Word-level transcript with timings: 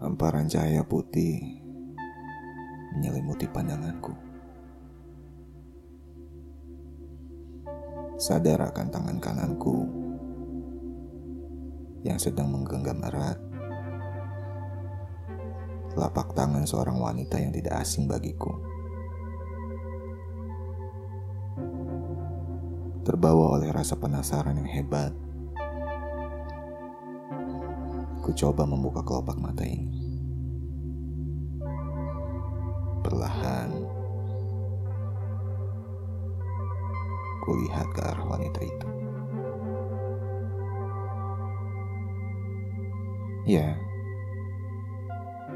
Hamparan 0.00 0.48
cahaya 0.48 0.80
putih 0.80 1.60
menyelimuti 2.96 3.44
pandanganku. 3.52 4.16
Sadar 8.16 8.72
akan 8.72 8.88
tangan 8.88 9.18
kananku 9.20 9.76
yang 12.00 12.16
sedang 12.16 12.48
menggenggam 12.48 12.96
erat 13.04 13.50
telapak 15.90 16.32
tangan 16.32 16.64
seorang 16.64 16.96
wanita 16.96 17.36
yang 17.36 17.52
tidak 17.52 17.82
asing 17.82 18.06
bagiku. 18.06 18.56
Terbawa 23.04 23.58
oleh 23.58 23.68
rasa 23.74 23.98
penasaran 23.98 24.54
yang 24.54 24.70
hebat, 24.70 25.12
ku 28.30 28.46
coba 28.46 28.62
membuka 28.62 29.02
kelopak 29.02 29.42
mata 29.42 29.66
ini. 29.66 29.90
Perlahan, 33.02 33.74
kulihat 37.42 37.90
ke 37.90 38.00
arah 38.06 38.22
wanita 38.30 38.60
itu. 38.62 38.88
Ya, 43.50 43.74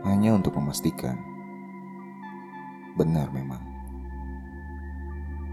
hanya 0.02 0.34
untuk 0.34 0.58
memastikan. 0.58 1.14
Benar 2.98 3.30
memang. 3.30 3.62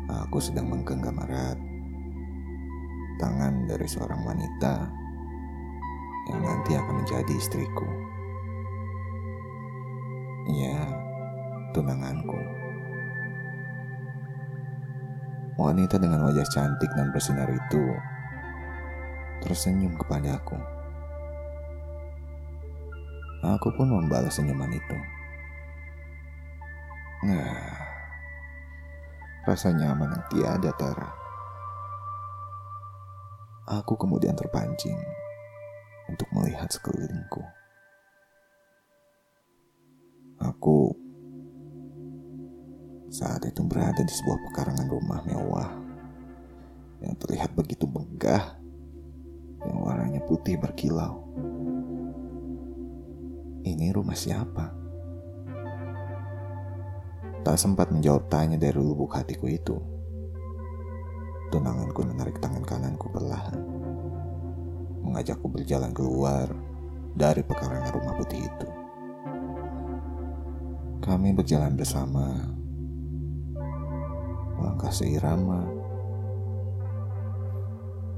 Aku 0.10 0.42
sedang 0.42 0.74
menggenggam 0.74 1.22
erat 1.22 1.62
tangan 3.22 3.70
dari 3.70 3.86
seorang 3.86 4.26
wanita 4.26 5.01
yang 6.30 6.42
nanti 6.46 6.78
akan 6.78 7.02
menjadi 7.02 7.34
istriku. 7.34 7.88
Ya, 10.52 10.78
tunanganku. 11.74 12.38
Wanita 15.58 16.02
dengan 16.02 16.26
wajah 16.26 16.46
cantik 16.50 16.90
dan 16.98 17.14
bersinar 17.14 17.50
itu 17.50 17.84
tersenyum 19.42 19.98
kepadaku. 19.98 20.58
Aku 23.42 23.74
pun 23.74 23.90
membalas 23.90 24.38
senyuman 24.38 24.70
itu. 24.70 24.98
Nah, 27.26 27.58
rasa 29.46 29.74
nyaman 29.74 30.14
yang 30.14 30.26
tiada 30.30 30.72
tara. 30.78 31.10
Aku 33.66 33.98
kemudian 33.98 34.34
terpancing 34.34 34.98
untuk 36.12 36.28
melihat 36.36 36.68
sekelilingku. 36.68 37.40
Aku 40.44 40.92
saat 43.12 43.44
itu 43.48 43.64
berada 43.64 44.04
di 44.04 44.12
sebuah 44.12 44.40
pekarangan 44.50 44.88
rumah 44.88 45.20
mewah 45.28 45.70
yang 47.04 47.14
terlihat 47.20 47.52
begitu 47.56 47.88
megah, 47.88 48.56
yang 49.68 49.78
warnanya 49.84 50.22
putih 50.28 50.56
berkilau. 50.56 51.28
Ini 53.62 53.94
rumah 53.94 54.18
siapa? 54.18 54.74
Tak 57.42 57.58
sempat 57.58 57.90
menjawab 57.94 58.32
tanya 58.32 58.58
dari 58.58 58.78
lubuk 58.78 59.14
hatiku 59.14 59.46
itu. 59.50 59.76
Tunanganku 61.52 62.00
menarik 62.08 62.40
tangan 62.40 62.64
kananku 62.64 63.11
mengajakku 65.12 65.52
berjalan 65.52 65.92
keluar 65.92 66.48
dari 67.12 67.44
pekarangan 67.44 67.92
rumah 67.92 68.16
putih 68.16 68.48
itu. 68.48 68.70
Kami 71.04 71.36
berjalan 71.36 71.76
bersama. 71.76 72.48
Langkah 74.56 74.94
seirama, 74.94 75.68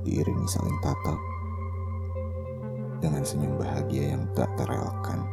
diiringi 0.05 0.45
saling 0.45 0.77
tatap. 0.85 1.17
Dengan 3.01 3.25
senyum 3.25 3.57
bahagia 3.57 4.13
yang 4.13 4.29
tak 4.37 4.47
terelakkan. 4.53 5.25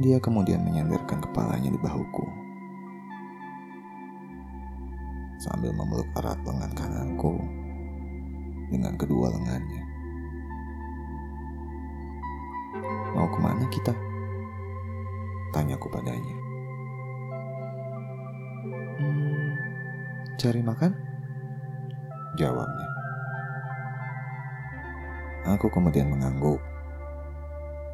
Dia 0.00 0.16
kemudian 0.24 0.64
menyandarkan 0.64 1.20
kepalanya 1.20 1.68
di 1.68 1.78
bahuku. 1.78 2.26
Sambil 5.38 5.70
memeluk 5.76 6.08
erat 6.18 6.38
lengan 6.42 6.72
kananku 6.74 7.57
dengan 8.68 8.94
kedua 8.94 9.32
lengannya. 9.32 9.84
Mau 13.16 13.28
ke 13.28 13.38
mana 13.40 13.64
kita? 13.72 13.92
Tanyaku 15.50 15.88
padanya. 15.88 16.36
Hmm, 19.00 19.48
cari 20.36 20.60
makan? 20.60 20.92
Jawabnya. 22.36 22.88
Aku 25.56 25.72
kemudian 25.72 26.12
mengangguk 26.12 26.60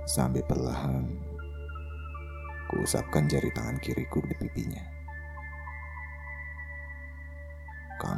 sambil 0.05 0.43
perlahan 0.45 1.07
kuusapkan 2.69 3.31
jari 3.31 3.49
tangan 3.55 3.79
kiriku 3.79 4.19
di 4.27 4.35
pipinya. 4.35 4.94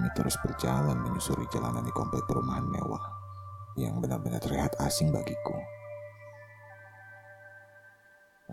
Kami 0.06 0.22
terus 0.22 0.38
berjalan 0.38 1.02
menyusuri 1.02 1.50
jalanan 1.50 1.82
di 1.82 1.90
komplek 1.90 2.22
perumahan 2.30 2.62
mewah 2.62 3.02
yang 3.74 3.98
benar-benar 3.98 4.38
terlihat 4.38 4.78
asing 4.78 5.10
bagiku. 5.10 5.58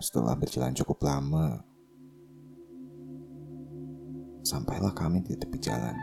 Setelah 0.01 0.33
berjalan 0.33 0.73
cukup 0.73 1.05
lama, 1.05 1.61
sampailah 4.41 4.97
kami 4.97 5.21
di 5.21 5.37
tepi 5.37 5.61
jalan. 5.61 5.93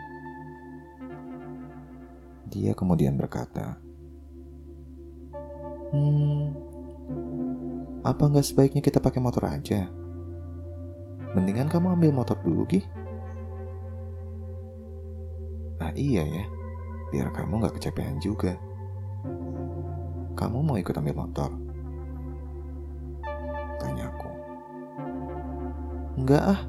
Dia 2.47 2.71
kemudian 2.71 3.19
berkata, 3.19 3.75
"Hmm, 5.91 6.55
apa 8.06 8.22
nggak 8.22 8.47
sebaiknya 8.47 8.87
kita 8.87 9.03
pakai 9.03 9.19
motor 9.19 9.50
aja? 9.50 9.91
Mendingan 11.34 11.66
kamu 11.66 11.99
ambil 11.99 12.15
motor 12.15 12.39
dulu, 12.39 12.71
Gi." 12.71 13.00
Ah 15.91 15.99
iya 15.99 16.23
ya, 16.23 16.47
biar 17.11 17.34
kamu 17.34 17.59
nggak 17.59 17.75
kecapean 17.83 18.23
juga. 18.23 18.55
Kamu 20.39 20.62
mau 20.62 20.78
ikut 20.78 20.95
ambil 20.95 21.19
motor? 21.19 21.51
Tanyaku. 23.83 24.31
Enggak 26.15 26.47
ah, 26.47 26.61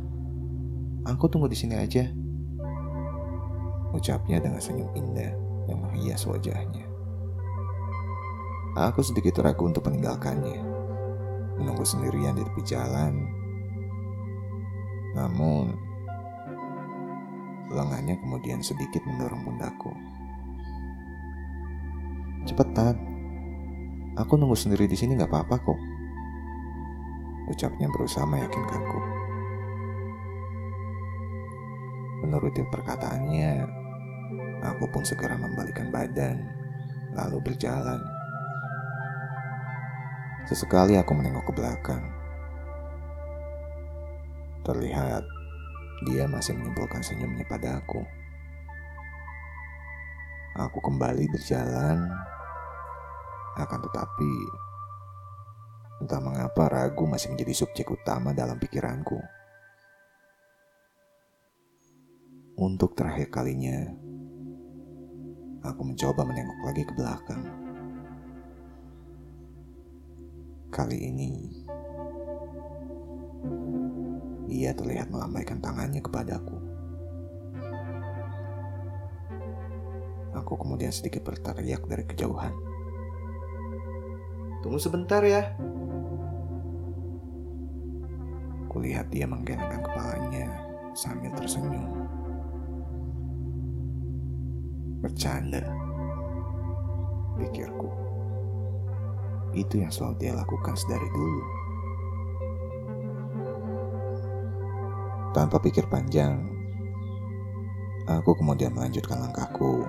aku 1.06 1.30
tunggu 1.30 1.46
di 1.46 1.54
sini 1.54 1.78
aja. 1.78 2.10
Ucapnya 3.94 4.42
dengan 4.42 4.58
senyum 4.58 4.90
indah 4.98 5.38
yang 5.70 5.86
menghias 5.86 6.26
wajahnya. 6.26 6.90
Aku 8.74 9.06
sedikit 9.06 9.38
ragu 9.46 9.70
untuk 9.70 9.86
meninggalkannya, 9.86 10.66
menunggu 11.62 11.86
sendirian 11.86 12.34
di 12.34 12.42
tepi 12.42 12.66
jalan. 12.66 13.22
Namun, 15.14 15.78
lengannya 17.72 18.20
kemudian 18.20 18.60
sedikit 18.60 19.02
mendorong 19.08 19.48
pundakku. 19.48 19.92
Cepetan, 22.44 22.96
aku 24.20 24.34
nunggu 24.36 24.58
sendiri 24.58 24.90
di 24.90 24.98
sini 24.98 25.16
nggak 25.16 25.32
apa-apa 25.32 25.56
kok. 25.62 25.80
Ucapnya 27.52 27.88
berusaha 27.92 28.28
meyakinkanku. 28.28 29.00
Menuruti 32.22 32.62
perkataannya, 32.70 33.52
aku 34.62 34.86
pun 34.94 35.02
segera 35.02 35.36
membalikan 35.38 35.90
badan, 35.90 36.38
lalu 37.18 37.42
berjalan. 37.42 38.02
Sesekali 40.46 40.98
aku 40.98 41.12
menengok 41.14 41.50
ke 41.50 41.54
belakang. 41.56 42.04
Terlihat 44.62 45.26
dia 46.10 46.26
masih 46.26 46.58
menyimpulkan 46.58 47.02
senyumnya 47.06 47.46
pada 47.46 47.82
aku. 47.82 48.02
Aku 50.58 50.80
kembali 50.84 51.32
berjalan, 51.32 52.12
akan 53.56 53.80
tetapi 53.88 54.34
Entah 56.02 56.18
mengapa 56.18 56.66
ragu 56.66 57.06
masih 57.06 57.30
menjadi 57.30 57.62
subjek 57.62 57.86
utama 57.94 58.34
dalam 58.34 58.58
pikiranku. 58.58 59.22
Untuk 62.58 62.98
terakhir 62.98 63.30
kalinya, 63.30 63.86
aku 65.62 65.82
mencoba 65.86 66.26
menengok 66.26 66.60
lagi 66.66 66.84
ke 66.90 66.94
belakang. 66.98 67.44
Kali 70.74 70.98
ini, 71.06 71.32
dia 74.52 74.76
terlihat 74.76 75.08
melambaikan 75.08 75.64
tangannya 75.64 76.04
kepadaku. 76.04 76.60
Aku 80.36 80.60
kemudian 80.60 80.92
sedikit 80.92 81.24
berteriak 81.24 81.88
dari 81.88 82.04
kejauhan. 82.04 82.52
Tunggu 84.60 84.76
sebentar 84.76 85.24
ya. 85.24 85.56
Kulihat 88.68 89.08
dia 89.08 89.24
menggelengkan 89.24 89.80
kepalanya 89.80 90.52
sambil 90.92 91.32
tersenyum. 91.40 91.88
Bercanda, 95.00 95.64
pikirku. 97.40 97.88
Itu 99.56 99.80
yang 99.80 99.92
selalu 99.92 100.16
dia 100.20 100.36
lakukan 100.36 100.76
sedari 100.76 101.08
dulu. 101.16 101.61
Tanpa 105.32 105.64
pikir 105.64 105.88
panjang, 105.88 106.44
aku 108.04 108.36
kemudian 108.36 108.76
melanjutkan 108.76 109.16
langkahku 109.16 109.88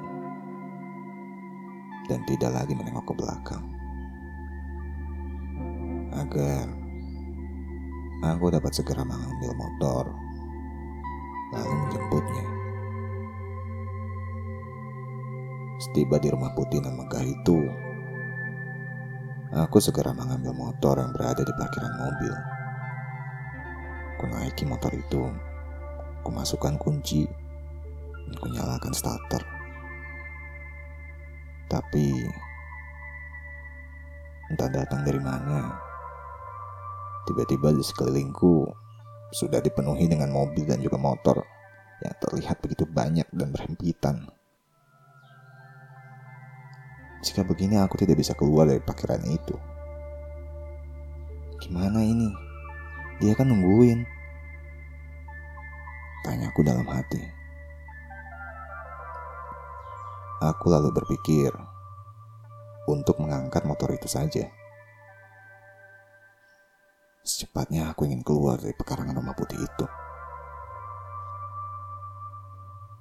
dan 2.07 2.23
tidak 2.31 2.55
lagi 2.55 2.79
menengok 2.79 3.11
ke 3.11 3.15
belakang. 3.19 3.67
Agar 6.15 6.71
aku 8.23 8.55
dapat 8.55 8.71
segera 8.71 9.03
mengambil 9.03 9.51
motor 9.59 10.05
lalu 11.59 11.75
menjemputnya. 11.75 12.47
Setiba 15.83 16.23
di 16.23 16.31
rumah 16.31 16.55
putih 16.55 16.79
dan 16.79 16.95
megah 16.95 17.27
itu, 17.27 17.67
aku 19.51 19.83
segera 19.83 20.15
mengambil 20.15 20.55
motor 20.55 21.03
yang 21.03 21.11
berada 21.11 21.43
di 21.43 21.51
parkiran 21.59 21.95
mobil. 21.99 22.62
Kunaiki 24.21 24.65
motor 24.69 24.93
itu, 24.95 25.29
kumasukkan 26.23 26.79
kunci, 26.79 27.27
dan 28.29 28.35
kunyalakan 28.39 28.93
starter. 28.95 29.43
Tapi 31.69 32.07
entah 34.53 34.69
datang 34.69 35.03
dari 35.03 35.21
mana, 35.21 35.73
tiba-tiba 37.25 37.73
di 37.73 37.81
sekelilingku 37.81 38.69
sudah 39.33 39.65
dipenuhi 39.65 40.05
dengan 40.07 40.29
mobil 40.29 40.69
dan 40.69 40.85
juga 40.85 41.01
motor 41.01 41.41
yang 42.05 42.13
terlihat 42.21 42.61
begitu 42.61 42.85
banyak 42.85 43.25
dan 43.33 43.49
berhempitan. 43.49 44.29
Jika 47.23 47.47
begini 47.47 47.79
aku 47.79 47.97
tidak 48.03 48.19
bisa 48.19 48.35
keluar 48.35 48.67
dari 48.67 48.83
parkiran 48.83 49.23
itu. 49.25 49.55
Gimana 51.63 52.03
ini? 52.03 52.52
Dia 53.19 53.35
kan 53.35 53.51
nungguin. 53.51 54.07
Tanyaku 56.23 56.63
dalam 56.63 56.87
hati. 56.87 57.21
Aku 60.43 60.71
lalu 60.71 60.91
berpikir 60.95 61.55
untuk 62.91 63.19
mengangkat 63.23 63.63
motor 63.63 63.95
itu 63.95 64.11
saja. 64.11 64.51
Secepatnya 67.23 67.95
aku 67.95 68.11
ingin 68.11 68.27
keluar 68.27 68.59
dari 68.59 68.75
pekarangan 68.75 69.15
rumah 69.15 69.39
putih 69.39 69.55
itu. 69.63 69.87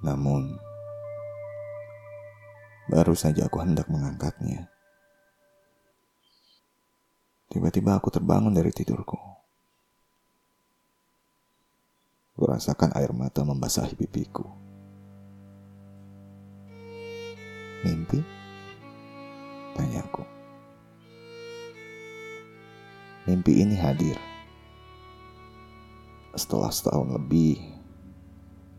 Namun, 0.06 0.58
baru 2.86 3.14
saja 3.18 3.50
aku 3.50 3.58
hendak 3.58 3.90
mengangkatnya. 3.90 4.70
Tiba-tiba 7.50 7.98
aku 7.98 8.14
terbangun 8.14 8.54
dari 8.54 8.70
tidurku. 8.70 9.41
Kurasakan 12.32 12.96
air 12.96 13.12
mata 13.12 13.44
membasahi 13.44 13.92
pipiku. 13.92 14.48
Mimpi? 17.84 18.24
Tanyaku. 19.76 20.24
Mimpi 23.28 23.52
ini 23.60 23.76
hadir. 23.76 24.16
Setelah 26.32 26.72
setahun 26.72 27.12
lebih, 27.12 27.60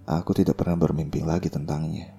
aku 0.09 0.33
tidak 0.33 0.57
pernah 0.57 0.73
bermimpi 0.73 1.21
lagi 1.21 1.53
tentangnya. 1.53 2.09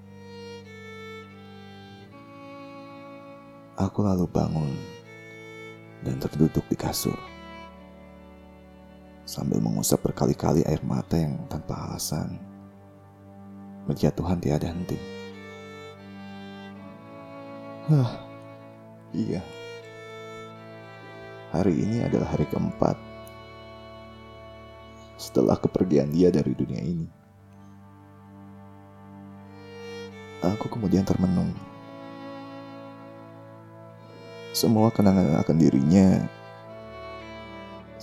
Aku 3.75 4.07
lalu 4.07 4.31
bangun 4.31 4.71
dan 6.07 6.23
terduduk 6.23 6.63
di 6.71 6.79
kasur 6.79 7.34
sambil 9.25 9.57
mengusap 9.61 10.05
berkali-kali 10.05 10.61
air 10.69 10.81
mata 10.85 11.17
yang 11.17 11.41
tanpa 11.49 11.89
alasan 11.89 12.37
berjatuhan 13.89 14.41
tiada 14.41 14.69
henti. 14.69 14.97
Hah, 17.89 18.17
iya. 19.13 19.45
Hari 21.53 21.75
ini 21.77 22.01
adalah 22.01 22.33
hari 22.33 22.49
keempat 22.49 22.97
setelah 25.21 25.57
kepergian 25.61 26.11
dia 26.13 26.33
dari 26.33 26.57
dunia 26.57 26.81
ini. 26.81 27.09
Aku 30.45 30.69
kemudian 30.69 31.05
termenung. 31.05 31.53
Semua 34.53 34.93
kenangan 34.93 35.41
akan 35.41 35.57
dirinya 35.57 36.25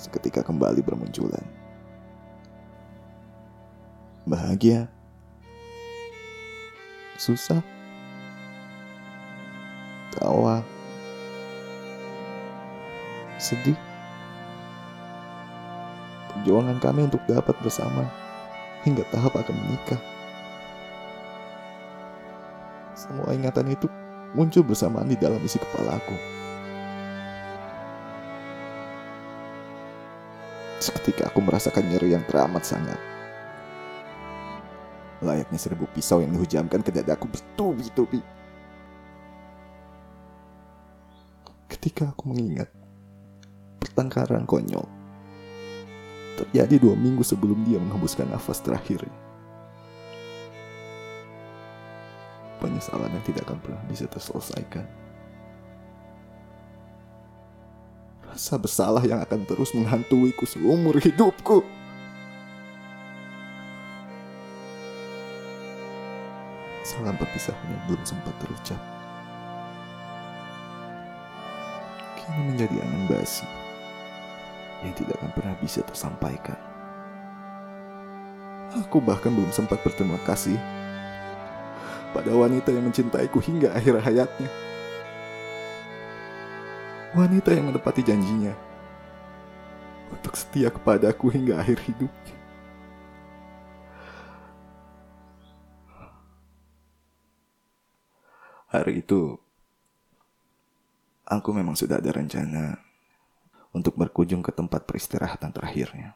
seketika 0.01 0.41
kembali 0.41 0.81
bermunculan. 0.81 1.45
Bahagia, 4.25 4.89
susah, 7.21 7.61
tawa, 10.17 10.65
sedih. 13.37 13.77
Perjuangan 16.33 16.81
kami 16.81 17.05
untuk 17.05 17.21
dapat 17.29 17.53
bersama 17.61 18.09
hingga 18.81 19.05
tahap 19.13 19.37
akan 19.37 19.53
menikah. 19.53 20.01
Semua 22.97 23.33
ingatan 23.37 23.69
itu 23.69 23.85
muncul 24.33 24.65
bersamaan 24.65 25.09
di 25.09 25.17
dalam 25.17 25.41
isi 25.45 25.61
kepalaku. 25.61 26.40
Seketika 30.81 31.29
aku 31.29 31.45
merasakan 31.45 31.93
nyeri 31.93 32.17
yang 32.17 32.25
teramat 32.25 32.65
sangat. 32.65 32.97
Layaknya 35.21 35.61
seribu 35.61 35.85
pisau 35.93 36.25
yang 36.25 36.33
dihujamkan 36.33 36.81
ke 36.81 36.89
dadaku 36.89 37.29
bertubi-tubi. 37.29 38.25
Ketika 41.69 42.09
aku 42.09 42.33
mengingat 42.33 42.73
pertengkaran 43.77 44.49
konyol 44.49 44.89
terjadi 46.41 46.81
dua 46.81 46.97
minggu 46.97 47.21
sebelum 47.21 47.61
dia 47.61 47.77
menghembuskan 47.77 48.25
nafas 48.33 48.65
terakhirnya. 48.65 49.13
Penyesalan 52.57 53.13
yang 53.13 53.25
tidak 53.29 53.45
akan 53.45 53.61
pernah 53.61 53.83
bisa 53.85 54.09
terselesaikan. 54.09 55.00
Rasa 58.31 58.55
bersalah 58.55 59.03
yang 59.03 59.19
akan 59.19 59.43
terus 59.43 59.75
menghantuiku 59.75 60.47
seumur 60.47 60.95
hidupku. 61.03 61.67
Salam 66.87 67.19
perpisahan 67.19 67.67
yang 67.67 67.83
belum 67.91 68.03
sempat 68.07 68.31
terucap. 68.39 68.79
Kini 72.15 72.55
menjadi 72.55 72.75
angin 72.79 73.03
basi 73.11 73.43
yang 74.87 74.95
tidak 74.95 75.19
akan 75.19 75.31
pernah 75.35 75.55
bisa 75.59 75.83
tersampaikan. 75.83 76.55
Aku 78.79 79.03
bahkan 79.03 79.35
belum 79.35 79.51
sempat 79.51 79.83
berterima 79.83 80.15
kasih 80.23 80.55
pada 82.15 82.31
wanita 82.31 82.71
yang 82.71 82.87
mencintaiku 82.87 83.43
hingga 83.43 83.75
akhir 83.75 83.99
hayatnya. 83.99 84.70
Wanita 87.11 87.51
yang 87.51 87.67
menepati 87.67 88.07
janjinya 88.07 88.55
untuk 90.15 90.31
setia 90.31 90.71
kepadaku 90.71 91.27
hingga 91.27 91.59
akhir 91.59 91.83
hidupnya. 91.83 92.37
Hari 98.71 99.03
itu, 99.03 99.35
aku 101.27 101.51
memang 101.51 101.75
sudah 101.75 101.99
ada 101.99 102.15
rencana 102.15 102.79
untuk 103.75 103.99
berkunjung 103.99 104.39
ke 104.39 104.55
tempat 104.55 104.87
peristirahatan 104.87 105.51
terakhirnya. 105.51 106.15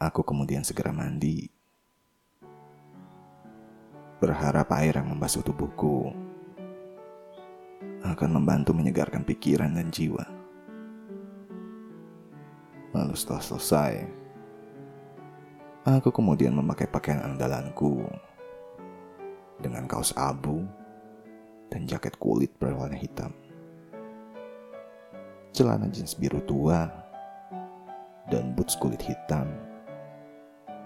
Aku 0.00 0.24
kemudian 0.24 0.64
segera 0.64 0.88
mandi, 0.88 1.52
berharap 4.24 4.72
air 4.72 4.96
yang 4.96 5.12
membasuh 5.12 5.44
tubuhku 5.44 6.23
akan 8.04 8.30
membantu 8.36 8.76
menyegarkan 8.76 9.24
pikiran 9.24 9.72
dan 9.72 9.88
jiwa. 9.88 10.24
Lalu 12.92 13.14
setelah 13.16 13.42
selesai, 13.42 13.92
aku 15.88 16.12
kemudian 16.12 16.54
memakai 16.54 16.86
pakaian 16.86 17.24
andalanku 17.24 18.04
dengan 19.58 19.88
kaos 19.88 20.12
abu 20.14 20.62
dan 21.72 21.88
jaket 21.88 22.14
kulit 22.20 22.52
berwarna 22.60 22.94
hitam. 22.94 23.32
celana 25.54 25.86
jeans 25.86 26.18
biru 26.18 26.42
tua, 26.50 26.90
dan 28.26 28.58
boots 28.58 28.74
kulit 28.74 28.98
hitam 28.98 29.46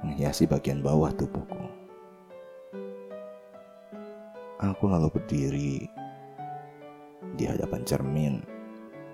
menghiasi 0.04 0.44
bagian 0.44 0.84
bawah 0.84 1.08
tubuhku. 1.16 1.64
Aku 4.60 4.90
lalu 4.92 5.08
berdiri 5.08 5.88
di 7.38 7.46
hadapan 7.46 7.86
cermin 7.86 8.42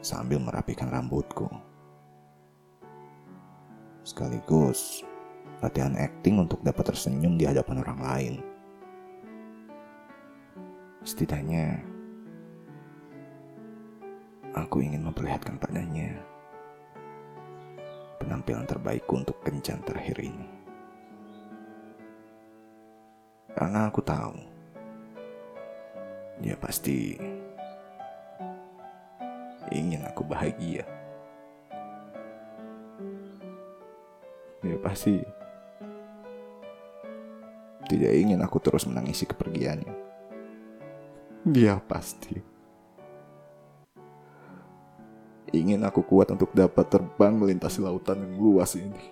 sambil 0.00 0.40
merapikan 0.40 0.88
rambutku. 0.88 1.44
Sekaligus 4.00 5.04
latihan 5.60 5.96
acting 6.00 6.40
untuk 6.40 6.64
dapat 6.64 6.92
tersenyum 6.92 7.36
di 7.36 7.44
hadapan 7.44 7.84
orang 7.84 8.00
lain. 8.00 8.34
Setidaknya, 11.04 11.84
aku 14.56 14.80
ingin 14.80 15.04
memperlihatkan 15.04 15.60
padanya 15.60 16.16
penampilan 18.16 18.64
terbaikku 18.64 19.20
untuk 19.20 19.36
kencan 19.44 19.84
terakhir 19.84 20.16
ini. 20.16 20.48
Karena 23.52 23.92
aku 23.92 24.00
tahu, 24.00 24.36
dia 26.40 26.56
pasti 26.56 27.14
ingin 29.72 30.04
aku 30.04 30.26
bahagia. 30.26 30.84
Dia 34.64 34.76
pasti 34.80 35.20
tidak 37.84 38.12
ingin 38.16 38.40
aku 38.40 38.58
terus 38.60 38.88
menangisi 38.88 39.28
kepergiannya. 39.28 39.94
Dia 41.44 41.76
pasti 41.84 42.54
ingin 45.54 45.86
aku 45.86 46.02
kuat 46.02 46.34
untuk 46.34 46.50
dapat 46.50 46.90
terbang 46.90 47.38
melintasi 47.38 47.78
lautan 47.78 48.26
yang 48.26 48.34
luas 48.42 48.74
ini. 48.74 49.04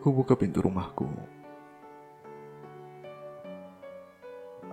Ku 0.00 0.12
buka 0.12 0.36
pintu 0.36 0.64
rumahku. 0.64 1.08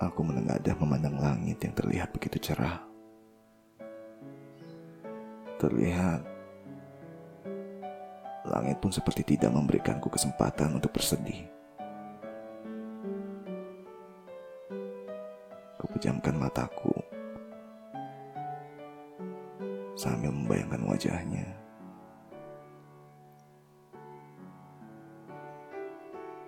Aku 0.02 0.26
menengadah 0.26 0.74
memandang 0.82 1.22
langit 1.22 1.62
yang 1.62 1.78
terlihat 1.78 2.10
begitu 2.10 2.42
cerah. 2.42 2.82
Terlihat 5.62 6.26
langit 8.50 8.82
pun 8.82 8.90
seperti 8.90 9.38
tidak 9.38 9.54
memberikanku 9.54 10.10
kesempatan 10.10 10.74
untuk 10.74 10.90
bersedih. 10.90 11.46
Kupejamkan 15.78 16.34
mataku 16.34 16.98
sambil 19.94 20.34
membayangkan 20.34 20.82
wajahnya. 20.90 21.46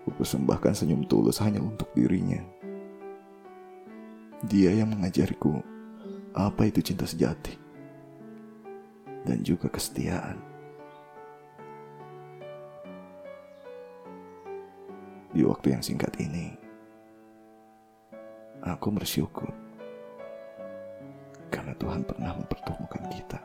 Kupersembahkan 0.10 0.74
senyum 0.74 1.06
tulus 1.06 1.38
hanya 1.38 1.62
untuk 1.62 1.94
dirinya. 1.94 2.63
Dia 4.44 4.76
yang 4.76 4.92
mengajariku 4.92 5.64
apa 6.36 6.68
itu 6.68 6.84
cinta 6.84 7.08
sejati 7.08 7.56
dan 9.24 9.40
juga 9.40 9.72
kesetiaan. 9.72 10.36
Di 15.34 15.42
waktu 15.42 15.74
yang 15.74 15.82
singkat 15.82 16.14
ini, 16.22 16.54
aku 18.62 18.94
bersyukur 18.94 19.50
karena 21.50 21.74
Tuhan 21.80 22.06
pernah 22.06 22.38
mempertemukan 22.38 23.04
kita. 23.10 23.40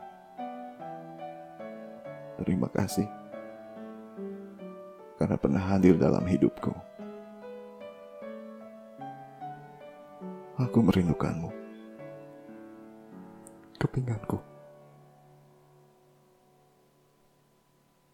Terima 2.38 2.68
kasih 2.70 3.08
karena 5.18 5.34
pernah 5.34 5.62
hadir 5.62 5.98
dalam 5.98 6.22
hidupku. 6.26 6.88
Aku 10.68 10.84
merindukanmu. 10.84 11.48
Kepinganku. 13.80 14.37